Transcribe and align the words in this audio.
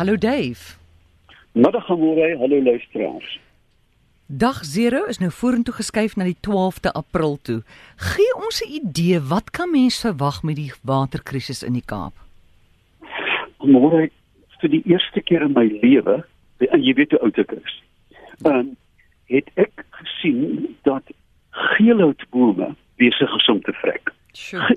Hallo 0.00 0.16
Dave. 0.16 0.78
Middag 1.52 1.88
môre, 1.88 2.36
hallo 2.40 2.62
luisteraars. 2.62 3.38
Dag 4.26 4.62
0 4.64 5.02
is 5.12 5.18
nou 5.20 5.28
vorentoe 5.28 5.74
geskuif 5.76 6.14
na 6.16 6.24
die 6.24 6.38
12de 6.46 6.92
April 6.96 7.36
toe. 7.44 7.58
Gee 7.96 8.32
ons 8.40 8.62
'n 8.64 8.72
idee 8.80 9.20
wat 9.20 9.50
kan 9.50 9.70
mense 9.70 10.00
verwag 10.00 10.42
met 10.42 10.56
die 10.56 10.72
waterkrisis 10.82 11.62
in 11.62 11.76
die 11.76 11.84
Kaap? 11.84 12.16
Môre 13.58 14.08
vir 14.60 14.70
die 14.70 14.82
eerste 14.88 15.20
keer 15.20 15.42
in 15.42 15.52
my 15.52 15.68
lewe, 15.82 16.24
en 16.58 16.82
jy 16.82 16.94
weet 16.94 17.10
hoe 17.10 17.20
oud 17.20 17.38
ek 17.38 17.52
is. 17.52 17.82
Ehm 18.44 18.56
um, 18.56 18.76
het 19.28 19.50
ek 19.54 19.84
gesien 19.90 20.76
dat 20.82 21.04
geelhoutbome 21.50 22.74
besig 22.96 23.36
is 23.36 23.48
om 23.48 23.60
te 23.60 23.72
vrek. 23.72 24.14
Sure. 24.32 24.76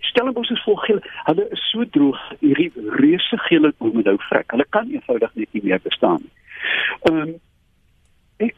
Stellenbosch 0.00 0.50
is 0.50 0.62
vol 0.62 0.76
geel. 0.76 1.00
Hulle 1.24 1.46
is 1.50 1.62
so 1.70 1.84
droog, 1.84 2.18
hierdie 2.40 2.72
reuse 3.00 3.38
geelhoutbome 3.46 4.02
nou 4.02 4.16
vrek. 4.28 4.50
Hulle 4.50 4.66
kan 4.68 4.90
eenvoudig 4.90 5.34
net 5.34 5.52
nie 5.52 5.64
meer 5.64 5.80
bestaan 5.82 6.20
nie. 6.24 6.34
Ehm 7.10 7.22
um, 7.22 7.38
ek 8.40 8.56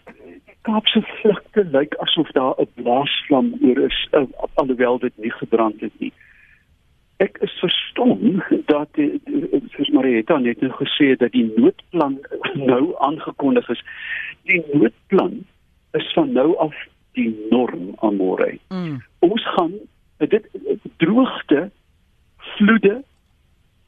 Kaapse 0.63 1.01
vlugte 1.03 1.65
lyk 1.75 1.95
asof 2.05 2.29
daar 2.37 2.55
'n 2.63 2.69
blaasvlam 2.75 3.55
oor 3.63 3.79
is, 3.79 4.09
uh, 4.13 4.23
alhoewel 4.55 4.99
dit 4.99 5.17
nie 5.17 5.31
gebrand 5.31 5.81
het 5.81 5.93
nie. 5.99 6.13
Ek 7.17 7.39
is 7.39 7.53
verstom 7.59 8.43
dat 8.67 8.89
soos 9.75 9.91
Marieta 9.91 10.39
net 10.39 10.61
nou 10.61 10.71
gesê 10.71 11.11
het 11.13 11.19
dat 11.19 11.33
die 11.33 11.53
noodplan 11.57 12.19
nou 12.55 12.95
aangekondig 12.99 13.69
is. 13.69 13.83
Die 14.45 14.63
noodplan 14.73 15.45
is 15.93 16.13
van 16.15 16.33
nou 16.33 16.57
af 16.57 16.75
die 17.13 17.47
norm 17.51 17.93
aan 18.01 18.17
môre. 18.17 18.59
Mm. 18.69 19.03
Ons 19.19 19.47
gaan 19.55 19.75
dit 20.19 20.49
droogte, 21.05 21.71
vloede 22.37 23.03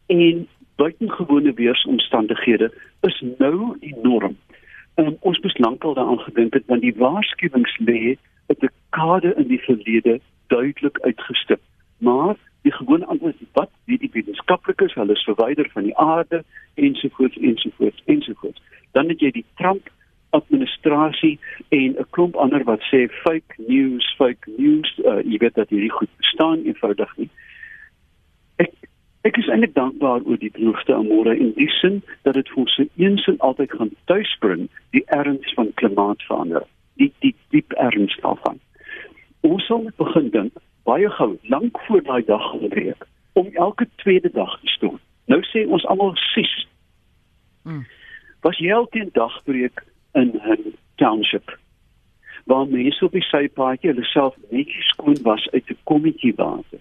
en 0.06 0.48
buitengewone 0.76 1.52
weeromstandighede 1.54 2.72
is 3.00 3.22
nou 3.38 3.76
die 3.80 3.96
norm. 4.02 4.36
Um, 4.94 5.16
ons 5.20 5.38
moes 5.42 5.58
lankal 5.58 5.94
daaraan 5.94 6.22
gedink 6.26 6.54
het 6.54 6.66
want 6.70 6.82
die 6.82 6.94
waarskuwings 6.98 7.78
lê 7.78 8.16
'n 8.48 8.58
dekade 8.58 9.34
in 9.34 9.48
die 9.48 9.62
verlede 9.62 10.20
duidelik 10.46 10.98
uitgestip. 11.00 11.60
Maar 11.98 12.36
die 12.62 12.72
gewone 12.72 13.06
antwoord 13.06 13.40
is 13.40 13.52
wat 13.52 13.70
wie 13.84 13.98
die 13.98 14.10
wetenskaplikes 14.12 14.94
hulle 14.94 15.12
is 15.12 15.24
verwyder 15.24 15.68
van 15.72 15.82
die 15.82 15.96
aarde 15.96 16.44
ensovoorts 16.74 17.36
ensovoorts 17.36 18.02
ensovoorts. 18.04 18.62
Dan 18.92 19.08
het 19.08 19.20
jy 19.20 19.30
die 19.30 19.46
Trump 19.54 19.90
administrasie 20.38 21.38
en 21.68 21.96
'n 21.98 22.06
klomp 22.10 22.36
ander 22.36 22.64
wat 22.64 22.82
sê 22.90 23.08
fake 23.22 23.54
news, 23.68 24.14
fake 24.18 24.50
news, 24.56 24.90
uh, 25.04 25.22
jy 25.30 25.38
weet 25.38 25.54
dat 25.54 25.68
hierdie 25.68 25.96
goed 25.98 26.10
bestaan 26.16 26.64
eenvoudig 26.64 27.16
nie. 27.16 27.30
Ek 28.56 28.72
ek 29.24 29.36
is 29.36 29.48
eintlik 29.48 29.74
dankbaar 29.74 30.20
oor 30.24 30.38
die 30.38 30.52
droogte 30.52 30.94
aan 30.94 31.08
môre 31.08 31.36
in 31.36 31.52
die 31.56 31.70
sin 31.80 32.02
dat 32.22 32.34
dit 32.34 32.48
vir 32.48 32.58
ons 32.64 32.80
eens 32.96 33.26
en 33.26 33.38
altyd 33.38 33.72
gaan 33.72 33.90
tuisbring 34.04 34.68
die 34.90 35.04
erns 35.06 35.54
van 35.54 35.72
klimaatsverandering, 35.74 36.70
die 37.00 37.12
die 37.20 37.34
diep 37.50 37.72
erns 37.72 38.16
daarvan. 38.20 38.60
Ons 39.40 39.66
sal 39.66 39.82
moet 39.82 39.96
begin 39.96 40.30
dink 40.30 40.52
baie 40.84 41.08
gou, 41.10 41.38
lank 41.42 41.80
voor 41.86 42.02
daai 42.02 42.24
dag 42.24 42.50
gebreek, 42.50 43.06
om 43.32 43.48
elke 43.52 43.88
tweede 43.96 44.30
dag 44.30 44.60
te 44.60 44.66
stort. 44.66 45.00
Nou 45.26 45.40
sê 45.42 45.64
ons 45.66 45.86
almal 45.86 46.12
6. 46.34 46.52
Hmm. 47.64 47.84
Was 48.44 48.58
jy 48.60 48.68
elke 48.76 49.08
dag 49.16 49.40
breek 49.48 49.80
in 50.14 50.34
'n 50.34 50.74
township 50.96 51.58
waar 52.44 52.66
mense 52.68 53.04
op 53.04 53.12
die 53.12 53.22
sypaadjie 53.22 53.90
hulle 53.90 54.04
self 54.04 54.34
netjies 54.50 54.88
skoon 54.92 55.18
was 55.22 55.48
uit 55.50 55.70
'n 55.70 55.78
kommetjie 55.84 56.34
water. 56.36 56.80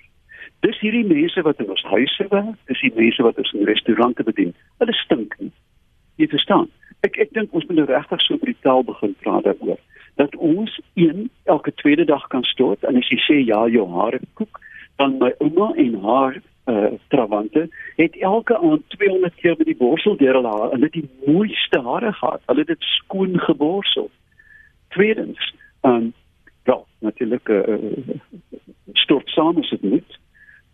Dis 0.59 0.79
hierdie 0.79 1.05
mense 1.05 1.41
wat 1.41 1.59
in 1.59 1.69
ons 1.69 1.83
huise 1.83 2.25
werk, 2.29 2.59
dis 2.65 2.81
die 2.81 2.93
mense 2.95 3.23
wat 3.23 3.37
ons 3.37 3.53
in 3.53 3.65
restaurante 3.65 4.23
bedien. 4.23 4.53
Hulle 4.77 4.93
stink 4.93 5.35
nie. 5.39 5.51
Jy 6.15 6.27
verstaan? 6.27 6.69
Ek 7.01 7.17
ek 7.17 7.33
dink 7.33 7.53
ons 7.53 7.65
moet 7.65 7.75
nou 7.75 7.85
regtig 7.85 8.21
so 8.21 8.37
brutaal 8.37 8.83
begin 8.83 9.15
praat 9.19 9.43
daaroor 9.43 9.79
dat 10.15 10.35
ons 10.35 10.79
een 10.93 11.29
elke 11.43 11.73
tweede 11.73 12.05
dag 12.05 12.27
kan 12.27 12.43
stort 12.43 12.83
en 12.83 12.97
as 12.97 13.09
jy 13.09 13.17
sê 13.17 13.37
ja, 13.45 13.67
jou 13.67 13.87
hare 13.89 14.19
koek, 14.33 14.59
dan 14.95 15.17
my 15.17 15.31
ouma 15.39 15.71
en 15.73 15.95
haar 16.03 16.41
uh 16.65 16.91
trawante 17.07 17.69
het 17.95 18.15
elke 18.17 18.57
aand 18.57 18.83
200 18.87 19.35
keer 19.35 19.55
by 19.59 19.65
die 19.67 19.75
borsel 19.75 20.15
deur 20.17 20.37
hulle 20.39 20.47
haar 20.47 20.71
en 20.71 20.79
dit 20.85 20.93
die 20.93 21.09
mooiste 21.25 21.79
hare 21.83 22.13
gehad. 22.13 22.41
Hulle 22.45 22.59
het 22.59 22.71
dit 22.71 22.85
skoon 22.97 23.39
geborsel. 23.39 24.09
Tweedens, 24.95 25.53
um 25.81 26.13
ja, 26.63 26.79
natuurlik 26.99 27.49
uh, 27.49 27.77
stort 28.93 29.29
saam 29.29 29.57
as 29.57 29.69
dit 29.69 29.81
moet. 29.81 30.19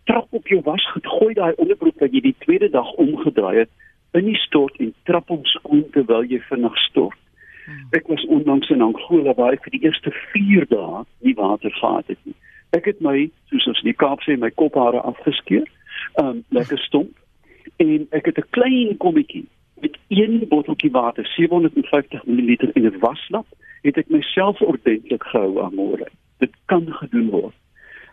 Trap 0.04 0.26
op 0.30 0.46
jou 0.46 0.60
wasgoed, 0.64 1.06
gooi 1.06 1.34
daai 1.34 1.54
onderbroek 1.56 1.98
wat 1.98 2.14
jy 2.14 2.20
die 2.20 2.36
tweede 2.38 2.70
dag 2.70 2.92
omgedraai 2.92 3.56
het 3.64 3.70
in 4.12 4.30
die 4.30 4.38
stort 4.38 4.78
en 4.78 4.94
trap 5.10 5.28
hom 5.28 5.42
skoon 5.44 5.84
terwyl 5.94 6.22
jy 6.26 6.38
vinnig 6.46 6.78
stort. 6.86 7.18
Hmm. 7.66 7.82
Ek 7.98 8.06
was 8.10 8.22
onlangs 8.26 8.70
in 8.70 8.82
Angola 8.82 9.34
waar 9.34 9.58
ek 9.58 9.66
vir 9.66 9.74
die 9.74 9.82
eerste 9.86 10.14
4 10.32 10.70
dae 10.70 11.02
nie 11.26 11.34
water 11.38 11.74
gehad 11.80 12.06
het 12.06 12.18
nie. 12.22 12.34
Ek 12.78 12.86
het 12.86 13.02
my, 13.02 13.26
soos 13.50 13.66
ons 13.66 13.82
in 13.82 13.90
die 13.90 13.98
Kaap 13.98 14.22
sê, 14.22 14.36
my 14.38 14.50
kophare 14.54 15.02
afgeskeur 15.02 15.66
um 16.14 16.44
lekker 16.48 16.78
stomp. 16.78 17.16
En 17.76 18.06
ek 18.10 18.24
het 18.24 18.38
'n 18.38 18.50
klein 18.50 18.96
kommetjie 18.96 19.48
met 19.80 19.98
een 20.08 20.44
botteltjie 20.48 20.90
water 20.90 21.26
750 21.26 22.24
ml 22.26 22.70
in 22.72 22.86
'n 22.86 22.98
waslap 22.98 23.46
het 23.82 23.96
ek 23.96 24.08
myself 24.08 24.60
ordentlik 24.60 25.22
gehou 25.22 25.62
aan 25.62 25.74
môre 25.74 26.08
dit 26.38 26.52
kan 26.64 26.86
gedoen 26.92 27.30
word. 27.30 27.54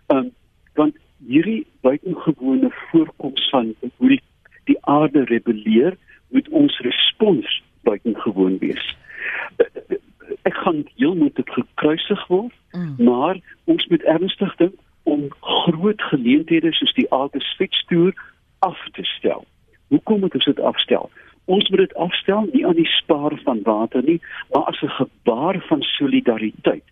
Um 0.08 0.32
want 0.74 0.96
hierdie 1.26 1.66
buitengewone 1.82 2.72
voorkoms 2.72 3.50
van 3.50 3.76
hoe 3.98 4.10
die 4.10 4.22
die 4.64 4.78
aarde 4.82 5.24
rebelleer 5.24 5.96
moet 6.30 6.50
ons 6.50 6.80
respons 6.80 7.64
buitengewoon 7.82 8.58
wees. 8.58 8.96
Ek 10.42 10.54
gaan 10.54 10.84
heel 10.96 11.16
moet 11.16 11.36
dit 11.36 11.50
gekruisig 11.50 12.28
word 12.28 12.54
mm. 12.72 12.96
maar 12.98 13.40
ons 13.64 13.88
moet 13.88 14.04
ernstig 14.04 14.56
dink 14.56 14.76
groot 15.68 16.02
geleenthede 16.02 16.74
soos 16.74 16.94
die 16.94 17.08
August 17.10 17.56
Fitch 17.58 17.86
Tour 17.92 18.14
af 18.60 18.80
te 18.92 19.04
stel. 19.04 19.46
Hoekom 19.88 20.20
moet 20.20 20.34
ons 20.34 20.46
dit 20.46 20.60
afstel? 20.60 21.10
Ons 21.46 21.70
moet 21.70 21.80
dit 21.86 21.96
afstel 21.96 22.50
nie 22.52 22.66
aan 22.68 22.76
die 22.76 22.90
spaar 22.98 23.36
van 23.44 23.62
water 23.64 24.04
nie, 24.04 24.22
maar 24.52 24.64
as 24.72 24.82
'n 24.82 24.98
gebaar 25.00 25.60
van 25.68 25.82
solidariteit. 25.82 26.84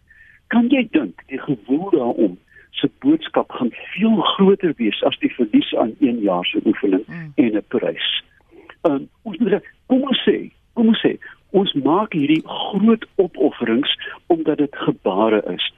Kan 0.48 0.70
jy 0.70 0.88
dink 0.92 1.22
die 1.28 1.40
gewoel 1.40 1.90
daarom 1.90 2.38
se 2.72 2.90
boodskap 3.00 3.52
gaan 3.52 3.72
veel 3.72 4.16
groter 4.16 4.74
wees 4.78 5.04
as 5.04 5.18
die 5.20 5.34
verlies 5.34 5.76
aan 5.76 5.96
1 6.00 6.20
jaar 6.20 6.46
se 6.46 6.60
oefening 6.66 7.04
mm. 7.08 7.32
en 7.36 7.56
'n 7.56 7.64
prys. 7.68 8.24
Um, 8.82 9.10
ons 9.22 9.38
moet 9.38 9.64
kom 9.86 10.02
ons 10.02 10.24
sê, 10.28 10.52
kom 10.74 10.88
ons 10.88 11.02
sê, 11.06 11.18
ons 11.50 11.74
maak 11.74 12.14
hierdie 12.14 12.44
groot 12.44 13.06
opofferings 13.16 13.98
omdat 14.28 14.58
dit 14.58 14.76
gebare 14.76 15.42
is. 15.54 15.74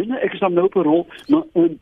Ja, 0.00 0.16
ek 0.24 0.32
is 0.32 0.40
dan 0.40 0.52
nou 0.56 0.66
op 0.66 0.74
'n 0.74 0.86
rol, 0.88 1.06
maar 1.28 1.44
um, 1.54 1.78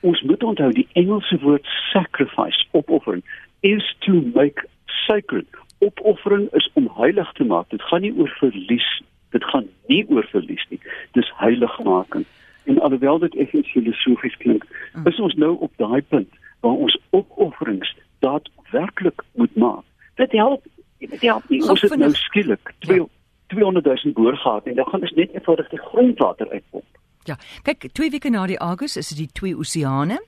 ons 0.00 0.22
moet 0.22 0.42
onthou 0.42 0.72
die 0.72 0.88
Engelse 0.92 1.38
woord 1.38 1.66
sacrifice, 1.92 2.66
opoffering, 2.70 3.24
is 3.60 3.96
to 3.98 4.12
make 4.34 4.66
sacred. 4.86 5.46
Opoffering 5.78 6.48
is 6.52 6.70
om 6.72 6.90
heilig 6.94 7.32
te 7.32 7.44
maak. 7.44 7.70
Dit 7.70 7.82
gaan 7.82 8.00
nie 8.00 8.14
oor 8.16 8.28
verlies, 8.28 9.02
dit 9.30 9.44
gaan 9.44 9.68
nie 9.86 10.04
oor 10.08 10.26
verlies 10.30 10.66
nie. 10.68 10.80
Dis 11.12 11.32
heiligmaking. 11.36 12.24
En 12.64 12.80
alhoewel 12.80 13.18
dit 13.18 13.34
effens 13.34 13.70
filosofies 13.70 14.36
klink, 14.36 14.64
mm. 14.92 15.06
is 15.06 15.20
ons 15.20 15.34
nou 15.34 15.56
op 15.58 15.72
daai 15.76 16.02
punt 16.02 16.28
waar 16.60 16.76
ons 16.76 16.98
opofferings 17.10 17.96
daadwerklik 18.18 19.22
moet 19.34 19.56
maak. 19.56 19.84
Dit 20.14 20.32
help, 20.32 20.64
dit 20.98 21.20
help 21.20 21.48
nie 21.48 21.62
ons 21.68 21.80
het 21.80 21.96
nou 21.96 22.12
skielik 22.12 22.72
200 22.78 23.84
000 23.84 24.12
boor 24.14 24.36
gehad 24.36 24.66
en 24.66 24.74
dan 24.74 24.86
gaan 24.86 25.00
ons 25.00 25.16
net 25.16 25.32
eenvoudig 25.34 25.68
die 25.68 25.80
grondwater 25.80 26.50
uitpomp. 26.50 26.79
Ja, 27.30 27.38
kyk, 27.66 27.90
twee 27.94 28.10
weke 28.10 28.30
na 28.32 28.46
die 28.50 28.58
Augustus 28.58 29.10
is 29.10 29.14
dit 29.14 29.26
die 29.28 29.34
twee 29.38 29.56
oseane. 29.58 30.18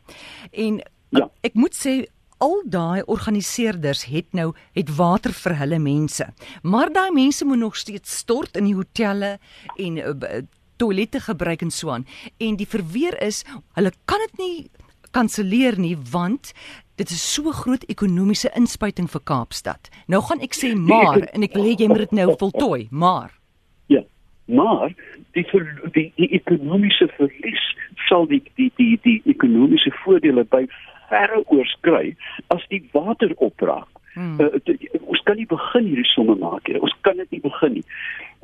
En 0.50 0.82
ja. 1.10 1.28
ek 1.42 1.56
moet 1.58 1.74
sê 1.74 2.02
al 2.42 2.62
daai 2.66 3.02
organiseerders 3.10 4.04
het 4.10 4.34
nou 4.34 4.50
het 4.76 4.90
water 4.98 5.34
vir 5.34 5.56
hulle 5.60 5.78
mense. 5.82 6.26
Maar 6.62 6.92
daai 6.94 7.10
mense 7.14 7.46
moet 7.46 7.62
nog 7.62 7.78
steeds 7.78 8.18
stort 8.22 8.58
in 8.58 8.70
die 8.70 8.76
hotelle 8.78 9.36
en 9.78 9.98
uh, 9.98 10.42
toilette 10.78 11.22
gebruik 11.22 11.62
en 11.62 11.70
so 11.70 11.90
aan. 11.94 12.06
En 12.42 12.58
die 12.58 12.66
verweer 12.66 13.18
is, 13.22 13.42
hulle 13.78 13.92
kan 14.10 14.22
dit 14.26 14.40
nie 14.42 14.56
kanselleer 15.12 15.76
nie 15.78 15.96
want 16.10 16.54
dit 16.96 17.10
is 17.10 17.22
so 17.34 17.52
groot 17.52 17.84
ekonomiese 17.92 18.50
inspuiting 18.58 19.10
vir 19.10 19.22
Kaapstad. 19.28 19.90
Nou 20.10 20.22
gaan 20.24 20.42
ek 20.44 20.56
sê 20.56 20.72
maar 20.78 21.26
en 21.30 21.46
ek 21.46 21.54
wil 21.58 21.68
hê 21.68 21.76
jy 21.76 21.90
moet 21.90 22.06
dit 22.06 22.18
nou 22.22 22.32
voltooi, 22.40 22.88
maar 22.90 23.38
maar 24.46 24.94
die 25.32 25.46
die 25.92 26.12
die 26.16 26.30
ekonomiese 26.38 27.08
verlies 27.16 27.64
sal 28.08 28.26
die 28.26 28.42
die 28.56 28.70
die 28.76 28.98
die 29.02 29.20
ekonomiese 29.24 29.92
voordele 30.02 30.44
by 30.44 30.66
verre 31.08 31.42
oorskry 31.46 32.14
as 32.54 32.64
die 32.68 32.82
water 32.92 33.32
opraak. 33.36 33.88
Hmm. 34.14 34.40
Uh, 34.40 35.00
ons 35.08 35.22
kan 35.24 35.38
nie 35.40 35.48
begin 35.48 35.88
hierdie 35.88 36.08
somme 36.12 36.36
maak 36.40 36.68
nie. 36.68 36.80
Ons 36.80 36.94
kan 37.06 37.16
dit 37.16 37.30
nie 37.36 37.40
begin 37.44 37.78
nie. 37.78 37.84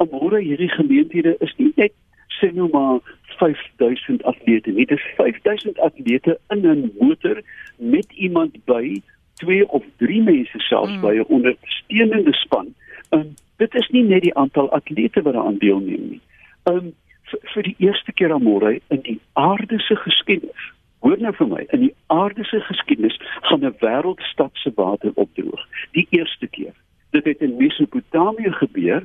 Môre 0.00 0.40
hierdie 0.40 0.70
gemeenthede 0.72 1.36
is 1.44 1.52
nie 1.60 1.72
net 1.76 1.96
sê 2.38 2.50
nou 2.54 2.68
maar 2.72 3.00
5000 3.38 4.24
atlete 4.30 4.72
nie. 4.72 4.86
Dit 4.86 4.98
is 4.98 5.06
5000 5.16 5.78
atlete 5.84 6.38
in 6.54 6.66
'n 6.66 6.92
motor 7.00 7.42
met 7.76 8.12
iemand 8.12 8.56
by 8.64 9.02
2 9.42 9.66
of 9.68 9.84
3 9.98 10.22
mense 10.22 10.58
selfs 10.58 10.96
mm. 10.96 11.00
by 11.00 11.14
'n 11.18 11.28
ondersteunende 11.28 12.32
span. 12.32 12.74
Um, 13.10 13.34
dit 13.56 13.74
is 13.74 13.88
nie 13.88 14.02
net 14.02 14.22
die 14.22 14.34
aantal 14.34 14.70
atlete 14.70 15.22
wat 15.22 15.34
daaraan 15.34 15.58
deelneem 15.58 16.08
nie. 16.10 16.20
Um 16.68 16.92
vir, 17.30 17.40
vir 17.54 17.62
die 17.62 17.76
eerste 17.78 18.12
keer 18.12 18.32
aan 18.34 18.44
môre 18.44 18.78
in 18.94 19.02
die 19.06 19.20
aarde 19.32 19.78
se 19.84 19.96
geskiedenis. 20.04 20.66
Hoor 21.04 21.20
nou 21.22 21.32
vir 21.38 21.48
my, 21.52 21.64
in 21.76 21.86
die 21.86 21.94
aarde 22.12 22.44
se 22.48 22.60
geskiedenis 22.66 23.18
gaan 23.48 23.64
'n 23.64 23.76
wêreldstad 23.80 24.54
se 24.62 24.72
water 24.76 25.12
opdroog. 25.14 25.62
Die 25.92 26.06
eerste 26.10 26.46
keer. 26.46 26.74
Dit 27.10 27.24
het 27.24 27.40
in 27.40 27.56
Mesopotamië 27.56 28.52
gebeur 28.52 29.02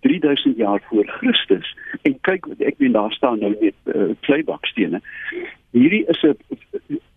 3000 0.00 0.56
jaar 0.56 0.82
voor 0.90 1.06
Christus 1.06 1.76
en 2.02 2.20
kyk 2.20 2.46
ek 2.58 2.78
weet 2.78 2.92
daar 2.92 3.12
staan 3.12 3.38
nou 3.38 3.54
net 3.60 3.74
uh, 3.84 4.10
kleibackstene. 4.20 5.00
Hierdie 5.70 6.04
is 6.06 6.22
'n 6.22 6.36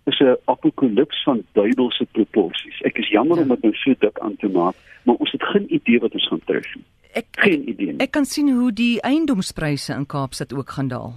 is 0.05 0.19
'n 0.19 0.37
apokalips 0.45 1.23
van 1.23 1.43
duiwelse 1.51 2.05
proporsies. 2.11 2.81
Ek 2.81 2.97
is 2.97 3.09
jammer 3.09 3.37
ja. 3.37 3.41
om 3.43 3.49
dit 3.49 3.61
nou 3.61 3.73
so 3.73 3.93
dik 3.99 4.19
aan 4.19 4.35
te 4.35 4.47
maak, 4.47 4.75
maar 5.03 5.15
ons 5.15 5.31
het 5.31 5.43
geen 5.43 5.73
idee 5.73 5.99
wat 5.99 6.13
ons 6.13 6.27
gaan 6.27 6.45
tref 6.45 6.75
nie. 6.75 6.85
Ek 7.15 7.27
geen 7.31 7.69
idee. 7.69 7.93
Nie. 7.93 8.01
Ek 8.03 8.11
kan 8.11 8.25
sien 8.27 8.49
hoe 8.51 8.71
die 8.75 8.99
eiendomspryse 9.07 9.93
in 9.95 10.05
Kaapstad 10.11 10.53
ook 10.53 10.73
gaan 10.75 10.89
daal. 10.91 11.13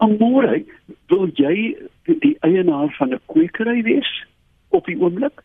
Amore, 0.00 0.62
wil 1.12 1.28
jy 1.36 1.76
die 2.04 2.36
eienaar 2.40 2.88
van 2.98 3.12
'n 3.12 3.20
kwekery 3.32 3.82
wees 3.82 4.08
op 4.68 4.88
die 4.88 4.96
oomblik? 5.00 5.42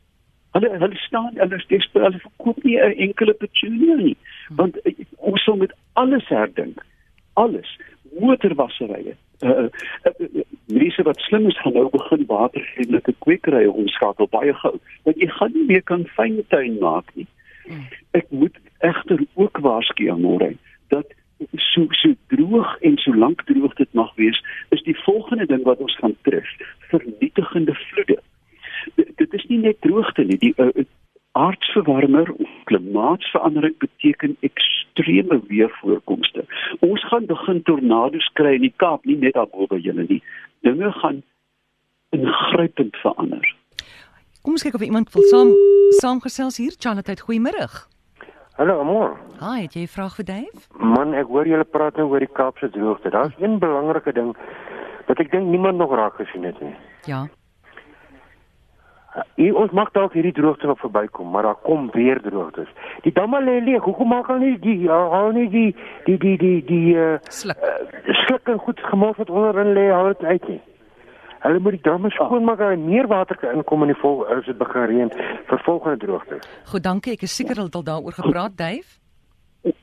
Hulle 0.56 0.70
hulle 0.80 0.96
staan 0.96 1.36
hulle 1.36 1.60
steeds 1.60 1.90
hulle 1.94 2.20
verkoop 2.24 2.64
nie 2.64 2.78
'n 2.80 2.96
enkele 3.08 3.34
petunia 3.34 3.96
nie. 3.96 4.18
Want 4.50 4.80
uh, 4.86 4.94
ons 5.18 5.44
sal 5.44 5.56
met 5.56 5.76
alles 5.94 6.28
herdink. 6.28 6.86
Alles. 7.34 7.80
Motorwasserye. 8.20 9.16
Uh, 9.44 9.50
uh, 9.50 9.68
uh, 10.20 10.44
mense 10.66 11.04
wat 11.04 11.20
slim 11.20 11.48
is 11.48 11.60
gaan 11.60 11.74
nou 11.74 11.90
begin 11.90 12.26
watervriendelike 12.26 13.14
kwekerye 13.20 13.72
omskakel 13.72 14.28
baie 14.28 14.54
gou. 14.54 14.76
Want 15.04 15.18
jy 15.18 15.28
gaan 15.28 15.52
nie 15.54 15.66
meer 15.66 15.84
kan 15.84 16.06
fyntuin 16.06 16.80
maak 16.80 17.16
nie. 17.16 17.28
Ek 18.12 18.28
moet 18.30 18.56
egter 18.82 19.26
ook 19.34 19.58
waarsku 19.64 20.10
aan 20.12 20.24
môre 20.26 20.54
dat 20.94 21.08
so 21.56 21.86
so 21.90 22.14
droog 22.28 22.78
en 22.82 22.98
so 22.98 23.14
lank 23.14 23.46
droog 23.46 23.74
dit 23.76 23.94
mag 23.94 24.16
wees, 24.16 24.44
is 24.70 24.84
die 24.84 24.98
volgende 25.04 25.46
ding 25.46 25.64
wat 25.64 25.80
ons 25.80 25.96
gaan 25.98 26.16
tref, 26.22 26.48
vernietigende 26.94 27.74
vloede. 27.74 28.20
Dit 29.16 29.34
is 29.34 29.46
nie 29.50 29.58
net 29.58 29.82
droogte 29.82 30.24
nie 30.24 30.38
die 30.42 30.54
uh, 30.58 30.70
aardverwarmer 31.32 32.32
of 32.32 32.50
klimaatsverandering 32.64 33.78
beteken 33.78 34.38
ekstreme 34.40 35.42
weervoorkomste. 35.48 36.46
Ons 36.80 37.06
gaan 37.08 37.26
begin 37.26 37.64
tornado's 37.64 38.30
kry 38.34 38.56
in 38.60 38.68
die 38.68 38.74
Kaap 38.76 39.06
nie 39.06 39.18
net 39.22 39.38
daarbo 39.40 39.70
by 39.72 39.80
julle 39.80 40.06
nie. 40.10 40.20
Dinge 40.66 40.92
gaan 41.00 41.22
ingrypend 42.12 42.98
verander. 43.04 43.46
Kom 44.42 44.58
ons 44.58 44.66
kyk 44.66 44.76
of 44.76 44.84
iemand 44.84 45.14
wil 45.14 45.26
saam 45.30 45.56
saamgesels 46.02 46.58
hier. 46.58 46.76
Charlotte 46.80 47.22
goeiemôre 47.24 47.70
Hallo 48.60 48.80
amor 48.80 49.18
Hi 49.40 49.62
het 49.64 49.74
jy 49.74 49.84
'n 49.84 49.88
vraag 49.88 50.16
vir 50.16 50.26
Dave 50.26 50.60
Man 50.78 51.14
ek 51.14 51.28
hoor 51.28 51.48
julle 51.48 51.64
praat 51.64 51.96
nou 51.96 52.08
oor 52.12 52.20
die 52.20 52.34
Kaapse 52.40 52.70
droogte 52.70 53.10
daar's 53.10 53.34
een 53.40 53.60
belangrike 53.60 54.12
ding 54.14 54.36
wat 55.08 55.20
ek 55.20 55.32
dink 55.32 55.48
niemand 55.48 55.78
nog 55.78 55.94
raak 55.96 56.16
gesien 56.16 56.44
het 56.44 56.60
nie 56.62 56.76
Ja 57.06 57.28
Hier 59.36 59.56
ons 59.56 59.72
mag 59.72 59.92
dalk 59.92 60.14
hierdie 60.14 60.34
droogte 60.34 60.68
nog 60.68 60.80
verbykom, 60.80 61.32
maar 61.32 61.44
daar 61.44 61.60
kom 61.64 61.90
weer 61.92 62.22
droogtes. 62.22 62.70
Die 63.04 63.12
damme 63.12 63.42
lê 63.44 63.60
leeg. 63.64 63.84
Hoekom 63.84 64.08
maak 64.08 64.28
hulle 64.28 64.40
nie 64.40 64.60
die 64.60 64.88
haal 64.88 65.32
nie 65.36 65.50
die 65.50 65.76
die 66.06 66.18
die 66.18 66.38
die 66.38 66.64
die 66.66 66.96
uh 66.96 67.18
sluk. 67.28 67.58
Uh, 67.58 68.14
sluk 68.26 68.48
en 68.48 68.60
goed 68.60 68.80
gemors 68.80 69.18
wat 69.18 69.30
onderin 69.30 69.74
lê, 69.74 69.90
haal 69.92 70.14
dit 70.14 70.24
uit 70.24 70.48
nie. 70.48 70.62
Hulle 71.42 71.60
moet 71.60 71.78
die 71.78 71.86
damme 71.88 72.10
skoonmaak 72.14 72.60
en 72.60 72.86
meer 72.86 73.08
water 73.10 73.38
kan 73.42 73.56
inkom 73.58 73.82
in 73.82 73.94
die 73.94 74.02
vol 74.02 74.26
as 74.30 74.46
dit 74.46 74.58
begin 74.58 74.88
reën 74.92 75.14
vir 75.50 75.64
volgende 75.66 76.06
droogtes. 76.06 76.50
Goed, 76.70 76.84
dankie. 76.86 77.16
Ek 77.18 77.26
is 77.26 77.36
seker 77.36 77.58
hulle 77.58 77.72
het 77.74 77.86
daaroor 77.88 78.18
gepraat, 78.18 78.58
Dave. 78.58 79.00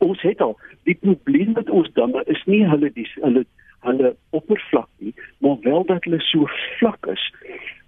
Ons 0.03 0.23
het 0.23 0.41
al 0.43 0.55
die 0.87 0.95
probleem 1.03 1.55
met 1.59 1.71
ons 1.71 1.91
damme 1.99 2.23
is 2.27 2.45
nie 2.47 2.65
hulle 2.67 2.91
die 2.95 3.07
hulle 3.23 3.45
hulle 3.87 4.09
oppervlak 4.35 4.89
nie, 4.99 5.13
maar 5.39 5.59
wel 5.63 5.85
dat 5.87 6.07
hulle 6.07 6.19
so 6.27 6.49
vlak 6.79 7.07
is 7.07 7.23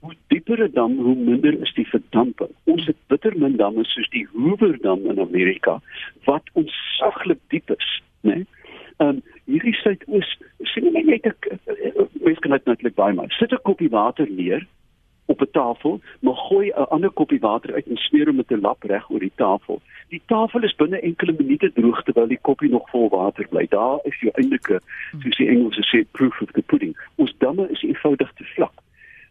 hoe 0.00 0.14
dieper 0.32 0.62
'n 0.64 0.72
dam, 0.74 0.98
hoe 0.98 1.14
minder 1.14 1.54
is 1.62 1.72
die 1.74 1.86
verdamping. 1.88 2.50
Ons 2.64 2.86
het 2.86 2.96
bitter 3.06 3.34
min 3.38 3.56
damme 3.56 3.84
soos 3.84 4.08
die 4.10 4.26
Hoover 4.32 4.78
dam 4.80 5.06
in 5.10 5.18
Amerika 5.18 5.80
wat 6.24 6.42
onsaglik 6.52 7.38
diep 7.48 7.70
is, 7.70 8.02
né? 8.22 8.34
Nee? 8.34 8.46
Ehm 9.00 9.08
um, 9.08 9.22
hierdie 9.44 9.74
suidoos, 9.74 10.38
sien 10.72 10.90
jy 10.92 11.02
net 11.02 11.22
kan 11.22 11.59
dit 12.58 12.66
natuurlik 12.66 12.94
baie 12.94 13.14
maar 13.14 13.30
sit 13.30 13.52
'n 13.52 13.62
koppie 13.62 13.90
water 13.90 14.30
neer 14.30 14.66
op 15.30 15.40
'n 15.40 15.50
tafel, 15.52 16.00
maar 16.20 16.34
gooi 16.34 16.68
'n 16.68 16.88
ander 16.94 17.10
koppie 17.10 17.40
water 17.40 17.74
uit 17.74 17.86
en 17.86 17.96
smeer 17.96 18.26
hom 18.26 18.36
met 18.36 18.50
'n 18.50 18.60
lap 18.60 18.82
reg 18.82 19.10
oor 19.10 19.18
die 19.18 19.32
tafel. 19.34 19.80
Die 20.08 20.22
tafel 20.26 20.62
is 20.62 20.74
binne 20.74 21.00
enkele 21.00 21.34
minute 21.38 21.72
droog 21.72 22.02
terwyl 22.02 22.26
die 22.26 22.44
koppie 22.48 22.70
nog 22.70 22.90
vol 22.90 23.08
water 23.08 23.48
bly. 23.48 23.66
Daar 23.68 23.98
is 24.02 24.20
jou 24.20 24.32
eindelike, 24.34 24.80
soos 25.22 25.36
die 25.36 25.48
Engelse 25.48 25.82
sê, 25.90 26.10
proof 26.10 26.40
of 26.40 26.50
the 26.50 26.62
pudding. 26.62 26.96
Ons 27.14 27.34
damme 27.38 27.70
is 27.70 27.82
eenvoudig 27.82 28.32
te 28.32 28.44
vlak. 28.44 28.72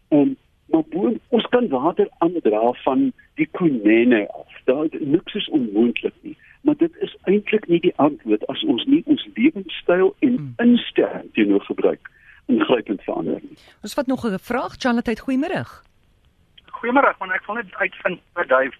En 0.08 0.18
ehm, 0.18 0.34
maar 0.70 0.84
bo, 0.88 1.14
ons 1.28 1.46
kan 1.48 1.68
water 1.68 2.08
aandra 2.18 2.72
van 2.72 3.12
die 3.34 3.48
konene 3.50 4.28
af. 4.28 4.60
Daar 4.64 4.86
niks 4.98 5.34
is 5.34 5.48
onmoontlik 5.48 6.14
nie, 6.20 6.36
maar 6.62 6.76
dit 6.76 6.96
is 6.96 7.16
eintlik 7.22 7.68
nie 7.68 7.80
die 7.80 7.96
antwoord 7.96 8.46
as 8.46 8.64
ons 8.64 8.84
nie 8.84 9.02
ons 9.04 9.28
lewenstyl 9.34 10.14
en 10.18 10.36
hmm. 10.36 10.52
instelling 10.56 11.32
teenoor 11.32 11.60
gebruik 11.60 12.09
ingrypend 12.50 13.02
verander 13.06 13.40
nie. 13.42 13.58
Ons 13.82 13.94
vat 13.98 14.06
nog 14.06 14.24
'n 14.26 14.38
vraag, 14.38 14.74
Charlotte, 14.78 15.16
goeiemôre. 15.24 15.64
Goeiemôre, 16.78 17.14
man, 17.18 17.32
ek 17.32 17.46
wil 17.46 17.56
net 17.56 17.74
uitvind 17.74 18.20
by 18.34 18.44
Dave. 18.44 18.76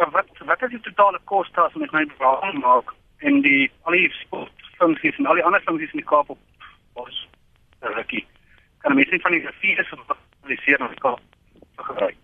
Uh, 0.00 0.10
wat 0.12 0.28
wat 0.48 0.62
is 0.62 0.70
die 0.70 0.80
totale 0.80 1.20
koste 1.24 1.60
as 1.60 1.74
ons 1.74 1.92
my 1.92 2.04
bewaring 2.16 2.58
maak 2.60 2.94
en 3.18 3.42
die 3.42 3.70
al 3.82 3.92
die 3.92 4.10
funksies 4.78 5.18
en 5.18 5.26
al 5.26 5.34
die 5.34 5.44
ander 5.44 5.62
funksies 5.66 5.92
in 5.92 6.00
die 6.00 6.08
Kaap 6.08 6.30
op 6.30 6.38
ons 6.92 7.28
rukkie. 7.80 8.26
Kan 8.78 8.94
mens 8.94 9.10
net 9.10 9.22
van 9.22 9.32
die 9.32 9.44
riviere 9.46 9.84
se 9.84 9.96
publiseer 10.40 10.78
na 10.80 10.88
Kaap 11.04 11.20
gebruik. 11.76 12.16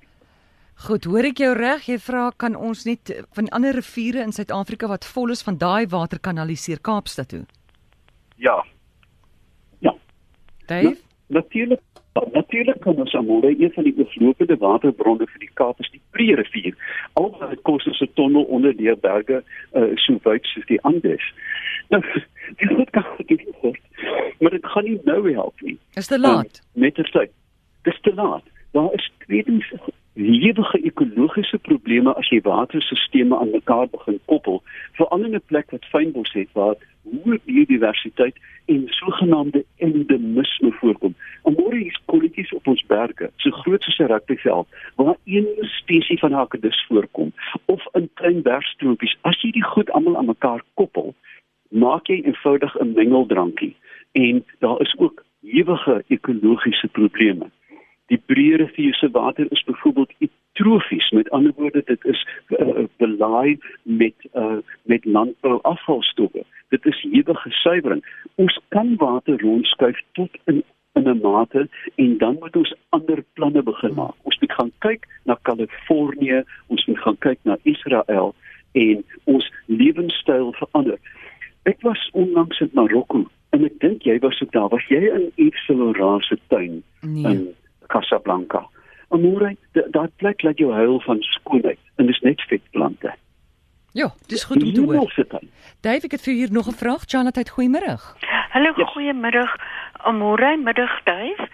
Goed, 0.86 1.08
hoor 1.10 1.26
ek 1.26 1.40
jou 1.42 1.52
reg? 1.58 1.88
Jy 1.90 1.98
vra 1.98 2.28
kan 2.38 2.54
ons 2.54 2.84
net 2.86 3.10
van 3.34 3.48
ander 3.50 3.74
riviere 3.74 4.22
in 4.22 4.32
Suid-Afrika 4.32 4.86
wat 4.86 5.06
vol 5.10 5.34
is 5.34 5.42
van 5.42 5.58
daai 5.58 5.88
water 5.90 6.20
kanaliseer 6.22 6.78
Kaapstad 6.78 7.32
toe? 7.32 7.44
Ja. 8.38 8.62
Dave? 10.68 10.96
Na, 11.28 11.40
natuurlik 11.40 11.80
natuurlik 12.32 12.80
kan 12.80 12.96
ons 12.96 13.14
amore 13.14 13.54
een 13.60 13.72
van 13.72 13.84
die 13.84 13.94
beslopende 13.94 14.56
waterbronne 14.56 15.26
vir 15.26 15.38
die 15.38 15.50
Kaap 15.54 15.80
is 15.80 15.90
die 15.90 16.00
Pree 16.10 16.34
rivier. 16.34 16.74
Alhoewel 17.12 17.48
dit 17.54 17.62
kos 17.62 17.86
ons 17.86 18.00
'n 18.00 18.10
tonnel 18.14 18.42
onder 18.42 18.76
die 18.76 18.96
berge 18.96 19.42
uh, 19.72 19.96
so 19.96 20.18
wyd 20.22 20.44
soos 20.44 20.66
die 20.66 20.80
Andes. 20.82 21.32
Nou, 21.88 22.02
dit 22.60 22.70
moet 22.70 22.90
kan 22.90 23.06
gedoen 23.16 23.54
word. 23.60 23.80
Maar 24.40 24.50
dit 24.50 24.66
gaan 24.66 24.84
nie 24.84 25.00
nou 25.04 25.32
help 25.32 25.60
nie. 25.60 25.78
Is 25.94 26.06
te 26.06 26.18
laat. 26.18 26.62
Um, 26.74 26.80
met 26.82 26.94
die 26.94 27.10
tyd 27.10 27.30
dis 27.82 28.00
te 28.00 28.14
laat. 28.14 28.44
Daar 28.72 28.92
is 28.92 29.12
tweedens 29.18 29.72
lewige 30.18 30.78
ekologiese 30.82 31.58
probleme 31.62 32.10
as 32.18 32.28
jy 32.32 32.40
waterstelsels 32.42 33.34
aan 33.38 33.50
mekaar 33.54 33.86
begin 33.92 34.18
koppel, 34.26 34.62
veral 34.98 35.24
in 35.24 35.34
'n 35.34 35.46
plek 35.46 35.70
wat 35.70 35.84
fynbos 35.92 36.32
het 36.32 36.48
waar 36.52 36.74
hoë 37.06 37.38
biodiversiteit 37.44 38.36
en 38.66 38.88
sogenaamde 38.88 39.64
endemisme 39.76 40.72
voorkom. 40.80 41.14
Amore 41.42 41.84
is 41.84 42.00
kolletjies 42.04 42.52
op 42.52 42.66
ons 42.66 42.82
berge, 42.86 43.30
so 43.36 43.50
groot 43.50 43.82
soos 43.82 43.98
'n 43.98 44.10
rugbyveld, 44.12 44.66
waar 44.96 45.16
een 45.24 45.46
spesies 45.60 46.20
van 46.20 46.32
hakkedus 46.32 46.84
voorkom 46.88 47.32
of 47.64 47.86
in 47.92 48.10
klein 48.14 48.42
bergstroompies. 48.42 49.16
As 49.20 49.40
jy 49.42 49.50
die 49.50 49.64
goed 49.64 49.90
almal 49.90 50.16
aan 50.16 50.26
mekaar 50.26 50.62
koppel, 50.74 51.14
maak 51.70 52.06
jy 52.06 52.22
eenvoudig 52.24 52.74
'n 52.80 52.92
mengeldrankie 52.92 53.76
en 54.12 54.44
daar 54.58 54.80
is 54.80 54.94
ook 54.98 55.24
ewige 55.42 56.04
ekologiese 56.08 56.88
probleme. 56.88 57.46
Die 58.08 58.20
breë 58.30 58.56
rivier 58.62 58.94
se 58.94 59.10
water 59.12 59.46
is 59.52 59.64
byvoorbeeld 59.68 60.12
eutrofies, 60.18 61.10
met 61.10 61.30
ander 61.30 61.52
woorde 61.56 61.82
dit 61.84 62.04
is 62.04 62.26
uh, 62.56 62.86
belaai 62.96 63.58
met 63.82 64.14
uh, 64.34 64.58
met 64.82 65.04
landbouafvalstowwe. 65.04 66.44
Dit 66.68 66.86
is 66.86 67.04
ewige 67.12 67.50
suiwering. 67.50 68.04
Ons 68.34 68.60
kan 68.68 68.96
water 68.96 69.40
rondskuif 69.40 70.00
tot 70.12 70.30
in 70.44 70.64
in 70.98 71.08
'n 71.08 71.20
mate 71.22 71.68
en 71.94 72.18
dan 72.18 72.36
moet 72.40 72.56
ons 72.56 72.74
ander 72.88 73.24
planne 73.32 73.62
begin 73.62 73.94
maak. 73.94 74.14
Ons 74.22 74.38
moet 74.38 74.52
gaan 74.52 74.72
kyk 74.78 75.06
na 75.24 75.38
Kalifornië, 75.42 76.42
ons 76.66 76.86
moet 76.86 76.98
gaan 76.98 77.18
kyk 77.18 77.38
na 77.42 77.56
Israel 77.62 78.34
en 78.72 79.04
ons 79.24 79.52
lewenstyl 79.66 80.52
verander. 80.52 80.98
Ek 81.62 81.80
was 81.80 82.10
onlangs 82.12 82.60
in 82.60 82.70
Marokko 82.72 83.26
en 83.50 83.64
ek 83.64 83.78
dink 83.80 84.02
jy 84.02 84.18
was 84.18 84.42
ook 84.42 84.52
daar. 84.52 84.68
Was 84.68 84.88
jy 84.88 85.02
in 85.08 85.30
Yves 85.34 85.64
Saint 85.64 85.80
Laurent 85.80 86.24
se 86.24 86.38
tuin 86.46 86.82
nee. 87.00 87.24
in 87.32 87.54
Casablanca. 87.92 88.66
Amore, 89.08 89.56
daai 89.72 90.08
plek 90.20 90.42
laat 90.44 90.60
jou 90.60 90.72
huil 90.72 91.00
van 91.06 91.22
skoonheid 91.32 91.80
en 91.96 92.06
dis 92.06 92.20
net 92.20 92.42
vetplante. 92.50 93.14
Ja, 93.96 94.12
dis 94.28 94.44
goed 94.44 94.62
om 94.62 94.72
te 94.72 94.84
hoor. 94.84 95.40
Dave, 95.80 96.04
ek 96.06 96.18
het 96.18 96.22
vir 96.22 96.34
hier 96.34 96.52
nog 96.52 96.68
'n 96.68 96.80
vraag. 96.82 97.08
Janetheid, 97.08 97.50
goeiemôre. 97.50 97.96
Hallo, 98.54 98.72
yes. 98.76 98.90
goeiemôre. 98.92 99.44
Amore, 100.04 100.56
middag 100.56 101.02
Dave. 101.04 101.48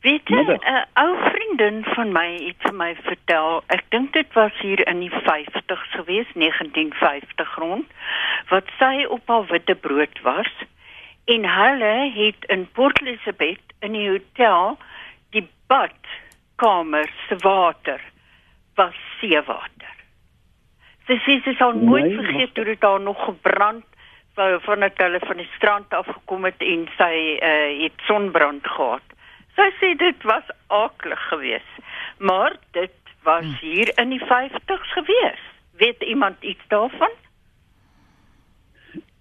Weet 0.00 0.28
jy, 0.28 0.42
'n 0.42 0.50
uh, 0.50 0.82
ou 0.94 1.16
vriend 1.30 1.42
vriendin 1.52 1.84
van 1.94 2.12
my 2.12 2.28
het 2.46 2.56
vir 2.64 2.74
my 2.74 2.94
vertel, 3.04 3.62
ek 3.66 3.84
dink 3.90 4.12
dit 4.12 4.32
was 4.32 4.52
hier 4.60 4.80
in 4.88 5.00
die 5.00 5.10
50's 5.10 5.90
gewees, 5.92 6.26
1950 6.34 7.56
rond, 7.60 7.86
wat 8.48 8.64
sy 8.78 9.04
op 9.08 9.28
haar 9.28 9.46
witte 9.50 9.74
brood 9.74 10.22
was 10.22 10.50
en 11.24 11.44
hulle 11.44 12.10
het 12.14 12.48
in 12.48 12.68
Port 12.72 13.00
Elizabeth 13.02 13.62
in 13.80 13.92
die 13.92 14.08
hotel 14.08 14.78
badkamer 15.72 17.08
se 17.28 17.36
water 17.42 18.00
was 18.74 18.96
seewater. 19.20 19.96
Sy 21.06 21.16
sê 21.24 21.38
sy 21.44 21.54
sal 21.58 21.74
nooit 21.78 22.06
nee, 22.06 22.18
vergeet 22.20 22.56
hoe 22.56 22.68
dit 22.68 22.80
daar 22.80 23.00
nog 23.00 23.24
gebrand 23.24 23.86
van 24.34 24.80
het 24.80 24.96
hulle 24.96 25.20
van 25.20 25.36
die 25.36 25.48
strand 25.56 25.92
af 25.94 26.06
gekom 26.08 26.46
het 26.48 26.62
en 26.64 26.86
sy 26.96 27.16
uh, 27.36 27.82
het 27.82 28.04
sonbrand 28.08 28.66
gehad. 28.76 29.16
Sy 29.56 29.68
sê 29.80 29.92
dit 30.00 30.24
was 30.24 30.52
aklig 30.72 31.20
geweest, 31.28 31.74
maar 32.18 32.56
dit 32.72 32.94
was 33.28 33.44
hmm. 33.44 33.58
hier 33.60 33.92
in 34.00 34.14
die 34.14 34.22
50's 34.24 34.92
geweest. 34.96 35.50
Weet 35.76 36.02
iemand 36.02 36.40
iets 36.40 36.64
daarvan? 36.72 37.12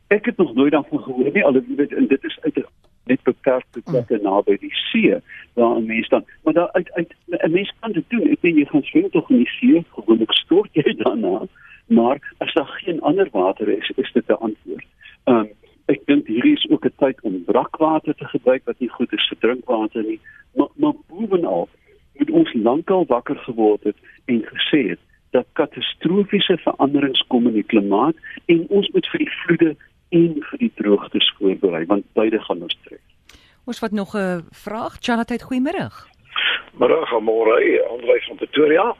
Ek 0.07 0.25
het 0.25 0.37
nog 0.37 0.53
nooit 0.55 0.71
daarvan 0.71 1.03
gehoor 1.03 1.31
nie, 1.33 1.43
al 1.45 1.59
weet 1.75 1.93
en 1.93 2.07
dit 2.07 2.23
is 2.23 2.39
uit 2.41 2.63
net 3.05 3.23
beperkte 3.23 3.81
hmm. 3.83 3.91
plekke 3.91 4.19
naby 4.23 4.57
die 4.61 4.73
see 4.91 5.17
waar 5.53 5.77
'n 5.77 5.85
mens 5.85 6.09
dan 6.09 6.25
maar 6.43 6.53
daar 6.53 6.71
uit 6.71 6.91
uit 6.91 7.15
'n 7.27 7.51
mens 7.51 7.73
kan 7.79 7.91
dit 7.91 8.09
doen. 8.09 8.29
Ek 8.29 8.41
weet 8.41 8.55
jy 8.55 8.65
gaan 8.65 8.83
swem 8.83 9.09
tog 9.09 9.29
in 9.29 9.37
die 9.37 9.53
see, 9.59 9.85
gewoonlik 9.93 10.31
stort 10.31 10.69
jy 10.73 10.95
daarna, 11.03 11.47
maar 11.87 12.35
as 12.37 12.53
daar 12.53 12.71
geen 12.83 13.01
ander 13.01 13.27
water 13.31 13.67
is, 13.69 13.91
is 13.95 14.11
dit 14.11 14.27
'n 14.27 14.33
antwoord. 14.33 14.85
Ehm 15.23 15.37
um, 15.37 15.49
ek 15.85 16.05
dink 16.05 16.27
hierdie 16.27 16.53
is 16.53 16.69
ook 16.69 16.85
'n 16.85 16.93
tyd 16.97 17.21
om 17.21 17.43
brakwater 17.43 18.15
te 18.15 18.25
gebruik 18.25 18.61
wat 18.65 18.79
nie 18.79 18.89
goed 18.89 19.13
is 19.13 19.27
vir 19.27 19.37
drinkwater 19.39 20.03
nie. 20.03 20.19
Maar 20.55 20.71
maar 20.75 20.93
bovenal 21.07 21.69
het 22.13 22.29
ons 22.29 22.53
lankal 22.53 23.05
wakker 23.05 23.35
geword 23.35 23.83
het 23.83 23.97
en 24.25 24.43
gesê 24.45 24.89
het 24.89 24.99
dat 25.31 25.45
katastrofiese 25.53 26.57
veranderings 26.57 27.23
kom 27.27 27.47
in 27.47 27.53
die 27.53 27.69
klimaat 27.73 28.15
en 28.45 28.65
ons 28.67 28.89
moet 28.93 29.07
vir 29.11 29.23
die 29.23 29.33
vloede 29.43 29.75
en 30.11 30.37
vir 30.49 30.59
die 30.59 30.71
droogtes 30.75 31.33
voorberei 31.39 31.85
want 31.89 32.05
beide 32.19 32.39
gaan 32.47 32.61
ons 32.67 32.77
tref. 32.85 33.01
Ons 33.65 33.79
wat 33.79 33.91
nog 33.91 34.15
'n 34.15 34.45
vraag, 34.51 34.97
Chanat, 34.99 35.31
goeiemôre. 35.43 35.87
Môre, 36.79 37.21
môre, 37.21 37.57
Andre 37.89 38.21
van 38.27 38.35
Pretoria. 38.35 38.95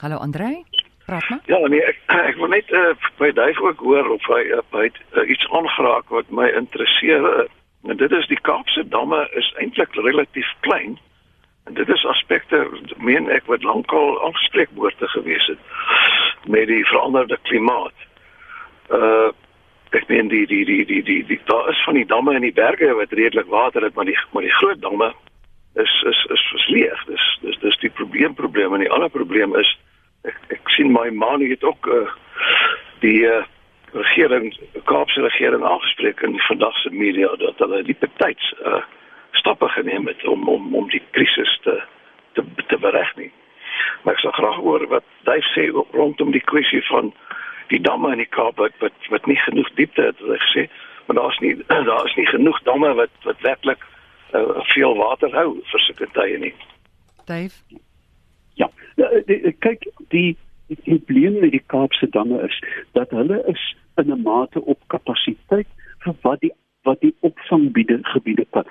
Hallo 0.00 0.16
Andre. 0.16 0.64
Praat 1.06 1.28
maar. 1.28 1.40
Ja, 1.46 1.58
nee, 1.68 1.82
ek 1.82 1.96
ek 2.06 2.36
wil 2.36 2.50
net 2.52 2.70
uh, 2.70 2.92
by 3.18 3.30
Duif 3.32 3.60
ook 3.60 3.80
hoor 3.80 4.10
of 4.12 4.26
hy 4.28 4.42
uh, 4.52 4.60
het 4.70 4.98
uh, 5.16 5.24
iets 5.28 5.46
aangeraak 5.50 6.08
wat 6.08 6.28
my 6.30 6.48
interesseer. 6.48 7.24
Uh, 7.24 7.46
en 7.90 7.96
dit 7.96 8.12
is 8.12 8.26
die 8.26 8.40
Kaapse 8.40 8.84
damme 8.88 9.28
is 9.40 9.48
eintlik 9.56 9.94
relatief 9.94 10.50
klein. 10.60 10.98
En 11.64 11.74
dit 11.74 11.88
is 11.88 12.04
aspekte 12.04 12.60
meen 12.96 13.30
ek 13.32 13.48
wat 13.48 13.64
lankal 13.64 14.18
aangespreek 14.26 14.70
behoort 14.76 14.98
te 14.98 15.08
gewees 15.08 15.46
het 15.46 15.58
met 16.46 16.68
die 16.68 16.84
veranderde 16.92 17.38
klimaat. 17.42 18.06
Uh 18.88 19.32
ek 19.96 20.08
meen 20.08 20.28
die 20.28 20.46
die 20.46 20.64
die 20.64 20.84
die 20.84 21.02
die, 21.02 21.22
die 21.26 21.40
daar 21.48 21.68
is 21.70 21.82
van 21.84 21.94
die 21.94 22.06
damme 22.06 22.34
in 22.34 22.44
die 22.44 22.52
berge 22.52 22.92
wat 22.94 23.12
redelik 23.12 23.48
water 23.48 23.82
het, 23.82 23.94
maar 23.94 24.04
die 24.04 24.16
maar 24.32 24.42
die 24.42 24.56
groot 24.60 24.80
damme 24.80 25.12
is 25.74 26.02
is 26.06 26.24
is, 26.30 26.44
is 26.54 26.66
leeg. 26.68 27.04
Dis 27.06 27.26
dis 27.40 27.58
dis 27.58 27.78
die 27.84 27.90
probleem 27.90 28.34
probleem 28.34 28.74
en 28.74 28.84
die 28.84 28.90
ander 28.92 29.10
probleem 29.10 29.56
is 29.56 29.70
ek 30.28 30.36
ek 30.58 30.74
sien 30.76 30.92
my 30.92 31.08
man 31.10 31.44
het 31.44 31.64
ook 31.64 31.86
uh, 31.86 32.04
die 33.00 33.22
uh, 33.26 33.42
regering 33.92 34.52
Kaapse 34.84 35.22
regering 35.24 35.64
aangespreek 35.64 36.20
in 36.20 36.38
vandag 36.48 36.76
se 36.82 36.90
media 36.90 37.30
dat 37.40 37.58
hulle 37.58 37.82
die 37.82 37.96
betyds 37.98 38.54
uh, 38.64 38.82
stappe 39.32 39.68
geneem 39.68 40.06
het 40.06 40.24
om 40.26 40.48
om 40.48 40.74
om 40.74 40.90
die 40.90 41.02
krisis 41.10 41.58
te 41.62 41.80
te 42.32 42.44
te 42.66 42.78
berechnen. 42.78 43.32
Maar 44.02 44.14
ek 44.14 44.20
sou 44.20 44.32
graag 44.32 44.60
hoor 44.64 44.86
wat 44.92 45.06
hy 45.30 45.38
sê 45.54 45.68
rondom 45.92 46.32
die 46.34 46.44
kwessie 46.44 46.82
van 46.90 47.12
die 47.72 47.80
damme 47.80 48.12
in 48.12 48.22
die 48.22 48.32
Kaap 48.36 48.56
wat 48.56 48.76
wat, 48.82 48.96
wat 49.12 49.26
nie 49.26 49.38
genoeg 49.44 49.70
diepte 49.80 50.08
het, 50.10 50.20
wat 50.20 50.36
hy 50.36 50.40
gesê, 50.46 50.66
maar 51.06 51.20
daar's 51.20 51.38
nie 51.44 51.54
daar 51.90 52.06
is 52.06 52.16
nie 52.16 52.26
genoeg 52.26 52.62
damme 52.68 52.94
wat 52.94 53.28
wat 53.28 53.46
werklik 53.46 53.84
uh, 54.32 54.62
veel 54.74 54.96
water 54.96 55.32
hou 55.36 55.48
vir 55.72 55.86
sulke 55.86 56.10
tye 56.16 56.38
nie. 56.38 56.54
Dave 57.26 57.84
Ja, 58.58 58.66
eh, 58.96 59.52
kyk 59.62 59.86
die 60.10 60.36
die 60.66 60.98
probleem 60.98 61.38
met 61.40 61.52
die 61.54 61.64
Kaapse 61.66 62.08
damme 62.12 62.40
is 62.44 62.56
dat 62.92 63.10
hulle 63.10 63.38
is 63.46 63.62
in 63.96 64.10
'n 64.12 64.22
mate 64.22 64.60
op 64.60 64.80
kapasiteit 64.86 65.68
vir 66.04 66.14
wat 66.22 66.40
die 66.40 66.52
wat 66.82 67.00
die 67.00 67.14
opvanggebiede 67.20 67.98
gebiede 68.02 68.46
kan 68.50 68.64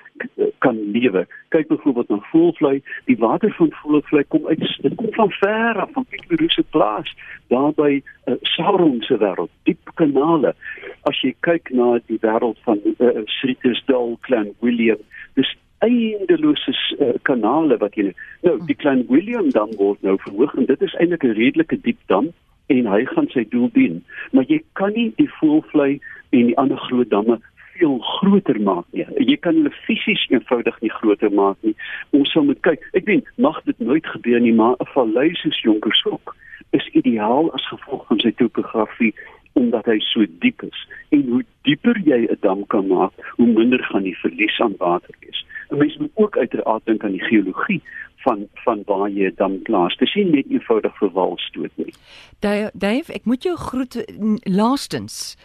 kan 0.58 0.90
lewe. 0.90 1.26
Kyk 1.48 1.68
byvoorbeeld 1.68 2.08
na 2.08 2.18
Voelvlei, 2.30 2.82
die 3.04 3.18
water 3.18 3.52
van 3.54 3.72
Voelvlei 3.72 4.24
kom 4.28 4.46
uit 4.46 4.78
dit 4.82 4.94
kom 4.94 5.12
van 5.12 5.30
ver 5.30 5.80
af 5.80 5.92
van 5.92 6.06
Pieterse 6.08 6.64
plaas, 6.70 7.14
daar 7.46 7.72
by 7.72 8.02
uh, 8.26 8.34
Saron 8.42 9.00
se 9.02 9.18
wêreld, 9.18 9.50
diep 9.62 9.90
kanale. 9.94 10.54
As 11.02 11.20
jy 11.22 11.34
kyk 11.46 11.70
na 11.70 11.98
die 12.06 12.18
wêreld 12.24 12.58
van 12.66 12.82
uh, 12.84 12.96
eh, 12.98 13.22
Srietesdal, 13.38 14.16
Clan 14.26 14.50
William, 14.60 14.98
dis 15.38 15.54
eindelose 15.78 16.74
uh, 16.98 17.14
kanale 17.22 17.78
wat 17.78 17.94
jy 17.94 18.10
nou 18.42 18.56
die 18.66 18.76
klein 18.78 19.04
William 19.10 19.50
dam 19.54 19.70
word 19.78 20.02
nou 20.02 20.16
verhoog 20.24 20.56
en 20.58 20.66
dit 20.66 20.82
is 20.82 20.94
eintlik 20.98 21.24
'n 21.24 21.38
redelike 21.38 21.78
diep 21.86 22.00
dam 22.10 22.32
en 22.66 22.86
hy 22.86 23.04
gaan 23.12 23.28
sy 23.30 23.44
doel 23.52 23.70
dien 23.74 24.02
maar 24.32 24.44
jy 24.50 24.58
kan 24.72 24.92
nie 24.92 25.12
die 25.22 25.30
voelvlei 25.38 26.00
en 26.30 26.50
die 26.50 26.58
ander 26.58 26.80
groot 26.88 27.10
damme 27.14 27.38
veel 27.78 27.98
groter 27.98 28.60
maak 28.60 28.84
nie 28.92 29.06
jy 29.30 29.36
kan 29.46 29.58
hulle 29.60 29.72
fisies 29.86 30.26
eenvoudig 30.30 30.80
nie 30.84 30.92
groter 30.98 31.32
maak 31.40 31.56
nie 31.66 31.74
ons 32.18 32.32
sal 32.32 32.46
moet 32.48 32.60
kyk 32.66 32.84
ek 33.00 33.08
weet 33.10 33.32
mag 33.36 33.60
dit 33.70 33.80
nooit 33.90 34.06
gebeur 34.14 34.40
nie 34.40 34.54
maar 34.60 34.76
'n 34.78 34.92
vallei 34.94 35.28
soos 35.42 35.60
Jonkershoek 35.66 36.36
is 36.78 36.88
ideaal 37.00 37.52
as 37.54 37.68
gevolg 37.72 38.06
van 38.08 38.20
sy 38.20 38.32
topografie 38.40 39.14
omdat 39.58 39.86
hy 39.90 39.98
so 40.00 40.26
diep 40.44 40.62
is 40.62 40.80
en 41.10 41.22
hoe 41.28 41.44
dieper 41.62 41.96
jy 42.04 42.20
'n 42.26 42.38
dam 42.40 42.66
kan 42.66 42.86
maak 42.86 43.14
hoe 43.36 43.46
minder 43.46 43.82
gaan 43.90 44.02
die 44.02 44.18
verlies 44.24 44.60
aan 44.60 44.76
water 44.78 45.14
wees 45.20 45.44
'n 45.70 45.78
mens 45.78 45.96
moet 45.96 46.14
ook 46.14 46.36
uiteraard 46.36 46.84
dink 46.84 47.04
aan 47.04 47.16
die 47.18 47.28
geologie 47.30 47.82
van 48.18 48.48
van 48.52 48.82
waar 48.86 49.10
jy 49.10 49.32
dan 49.36 49.62
plaas. 49.62 49.96
Dit 49.96 50.14
nie 50.14 50.24
net 50.24 50.50
eenvoudig 50.50 50.96
vir 50.98 51.10
walstoot 51.10 51.70
nie. 51.74 51.94
Dave, 52.72 53.12
ek 53.12 53.24
moet 53.24 53.42
jou 53.42 53.56
groet 53.56 54.04
laastens. 54.42 55.36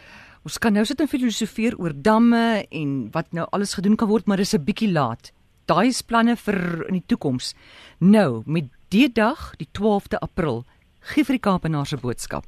Ons 0.44 0.58
kan 0.60 0.74
nou 0.76 0.82
sit 0.84 1.00
en 1.00 1.08
filosofeer 1.08 1.72
oor 1.80 1.94
damme 2.04 2.66
en 2.68 2.88
wat 3.14 3.30
nou 3.32 3.46
alles 3.56 3.72
gedoen 3.78 3.96
kan 3.96 4.10
word, 4.10 4.26
maar 4.28 4.36
dis 4.36 4.52
'n 4.52 4.64
bietjie 4.64 4.92
laat. 4.92 5.32
Daai 5.64 5.88
is 5.88 6.02
planne 6.02 6.36
vir 6.36 6.84
in 6.88 7.00
die 7.00 7.06
toekoms. 7.06 7.54
Nou, 7.98 8.42
met 8.46 8.64
die 8.90 9.08
dag, 9.08 9.56
die 9.56 9.68
12de 9.72 10.18
April, 10.20 10.64
gee 11.00 11.24
vir 11.24 11.36
die 11.36 11.46
Kaapenaar 11.48 11.86
se 11.86 11.96
boodskap. 11.96 12.44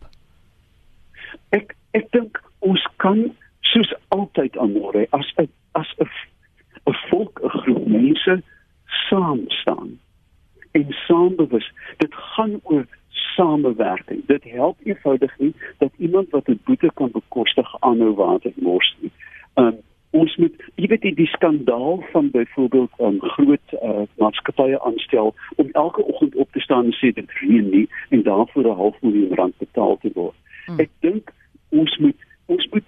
Ek 1.53 1.75
ek 1.93 2.13
dink 2.13 2.43
ons 2.61 2.87
kan 2.97 3.33
soos 3.63 3.95
altyd 4.09 4.57
aan 4.59 4.73
môre 4.73 5.07
as 5.13 5.33
'n 5.39 5.49
as 5.73 5.89
'n 5.99 6.09
'n 6.87 6.97
volk, 7.09 7.41
'n 7.43 7.49
groep 7.49 7.87
mense 7.87 8.43
saam 9.09 9.41
staan 9.49 9.99
en 10.73 10.87
saambewus. 11.07 11.73
Dit 11.97 12.15
gaan 12.15 12.61
oor 12.63 12.87
samewerking. 13.37 14.27
Dit 14.27 14.45
help 14.45 14.79
eenvoudig 14.85 15.39
nie 15.39 15.55
dat 15.79 15.93
iemand 15.97 16.31
wat 16.31 16.49
'n 16.49 16.61
boete 16.65 16.91
kan 16.95 17.11
bekostig 17.11 17.69
aanhou 17.81 18.15
water 18.15 18.53
mors 18.57 18.97
nie. 19.01 19.13
Um 19.55 19.77
ons 20.11 20.37
moet 20.37 20.55
jy 20.75 20.89
weet 20.89 21.03
die, 21.03 21.15
die 21.15 21.27
skandaal 21.27 22.05
van 22.13 22.31
byvoorbeeld 22.31 22.91
'n 22.99 23.05
um, 23.05 23.19
groot 23.21 23.69
uh, 23.83 24.05
maatskappye 24.17 24.81
aanstel 24.81 25.35
om 25.57 25.69
elke 25.73 26.05
oggend 26.05 26.35
op 26.35 26.53
te 26.53 26.61
staan 26.61 26.85
en 26.85 26.97
sê 27.01 27.13
dit 27.13 27.31
reën 27.41 27.71
nie 27.71 27.89
en 28.09 28.23
daarvoor 28.23 28.65
'n 28.65 28.81
half 28.83 28.97
miljoen 29.01 29.35
rand 29.35 29.59
betaal 29.59 29.99
te 30.01 30.11
word. 30.15 30.37
Hmm. 30.67 30.79
Ek 30.79 30.91
dink 31.01 31.33
ons 31.69 31.97
moet 31.97 32.17
ons 32.47 32.69
moet 32.71 32.85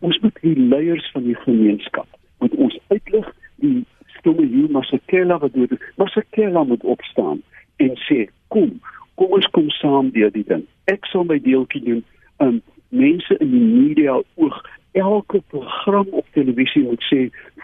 ons 0.00 0.18
moet 0.18 0.38
die 0.40 0.58
leiers 0.58 1.10
van 1.12 1.22
die 1.22 1.40
gemeenskap 1.44 2.08
moet 2.38 2.54
ons 2.54 2.78
uitlig 2.88 3.34
die 3.56 3.84
stomme 4.06 4.46
hier 4.46 4.70
Masakela 4.70 5.38
wat 5.38 5.52
doen 5.52 5.78
Masakela 5.96 6.64
moet 6.64 6.84
opstaan 6.84 7.42
en 7.76 7.96
sê 8.08 8.28
kom 8.48 8.80
kom 9.20 9.36
ons 9.36 9.48
kom 9.56 9.68
saam 9.76 10.10
deur 10.16 10.32
die 10.34 10.46
ding 10.48 10.64
ek 10.92 11.08
sal 11.12 11.28
my 11.28 11.38
deeltjie 11.44 11.84
doen 11.86 12.02
um 12.46 12.60
mense 12.88 13.36
in 13.44 13.52
die 13.54 13.66
media 13.68 14.16
oog 14.44 14.58
elke 14.98 15.42
program 15.54 16.08
op 16.20 16.26
televisie 16.36 16.82
moet 16.86 17.04
sê 17.12 17.20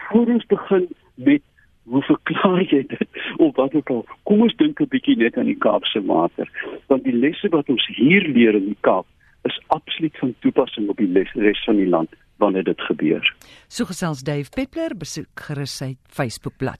voor 0.07 0.33
ons 0.37 0.45
begin 0.53 0.87
met 1.29 1.43
hoe 1.87 2.03
verklaar 2.03 2.63
jy 2.67 2.83
dit 2.93 3.07
of 3.43 3.55
wat 3.59 3.75
ook 3.79 3.91
al 3.95 4.05
kom 4.29 4.45
ons 4.45 4.55
dink 4.61 4.81
'n 4.81 4.91
bietjie 4.93 5.17
net 5.17 5.37
aan 5.37 5.51
die 5.51 5.61
Kaapse 5.65 6.01
water 6.13 6.47
want 6.87 7.03
die 7.03 7.17
lesse 7.25 7.49
wat 7.49 7.69
ons 7.69 7.87
hier 7.99 8.23
leer 8.37 8.55
in 8.55 8.71
die 8.71 8.81
Kaap 8.81 9.07
is 9.49 9.59
absoluut 9.67 10.17
van 10.17 10.35
toepassing 10.39 10.89
op 10.89 10.97
die 10.97 11.25
res 11.47 11.63
van 11.65 11.75
die 11.75 11.89
land 11.89 12.09
wanneer 12.37 12.63
dit 12.63 12.81
gebeur. 12.81 13.23
So 13.67 13.85
gesels 13.85 14.23
Dave 14.23 14.49
Peppler 14.53 14.93
besoek 14.97 15.47
gerus 15.49 15.77
sy 15.77 15.95
Facebookblad. 16.19 16.79